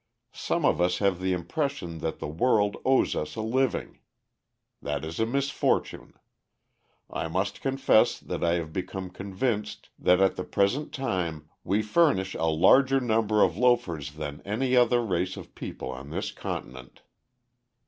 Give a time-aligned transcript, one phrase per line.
[0.33, 3.99] Some of us have the impression that the world owes us a living.
[4.81, 6.15] That is a misfortune.
[7.07, 12.33] I must confess that I have become convinced that at the present time we furnish
[12.33, 17.03] a larger number of loafers than any other race of people on this continent."